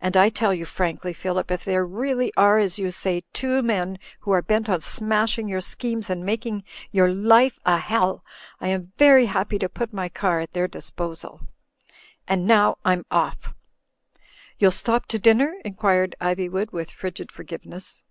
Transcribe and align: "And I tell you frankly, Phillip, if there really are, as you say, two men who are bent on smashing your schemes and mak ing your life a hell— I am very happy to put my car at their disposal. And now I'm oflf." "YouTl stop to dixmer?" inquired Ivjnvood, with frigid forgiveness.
"And 0.00 0.16
I 0.16 0.30
tell 0.30 0.54
you 0.54 0.64
frankly, 0.64 1.12
Phillip, 1.12 1.50
if 1.50 1.66
there 1.66 1.84
really 1.84 2.32
are, 2.34 2.58
as 2.58 2.78
you 2.78 2.90
say, 2.90 3.24
two 3.34 3.60
men 3.62 3.98
who 4.20 4.30
are 4.30 4.40
bent 4.40 4.70
on 4.70 4.80
smashing 4.80 5.48
your 5.48 5.60
schemes 5.60 6.08
and 6.08 6.24
mak 6.24 6.46
ing 6.46 6.64
your 6.92 7.12
life 7.12 7.58
a 7.66 7.76
hell— 7.76 8.24
I 8.62 8.68
am 8.68 8.92
very 8.96 9.26
happy 9.26 9.58
to 9.58 9.68
put 9.68 9.92
my 9.92 10.08
car 10.08 10.40
at 10.40 10.54
their 10.54 10.66
disposal. 10.66 11.42
And 12.26 12.46
now 12.46 12.78
I'm 12.86 13.04
oflf." 13.12 13.52
"YouTl 14.58 14.72
stop 14.72 15.04
to 15.08 15.18
dixmer?" 15.18 15.52
inquired 15.62 16.16
Ivjnvood, 16.22 16.72
with 16.72 16.90
frigid 16.90 17.30
forgiveness. 17.30 18.02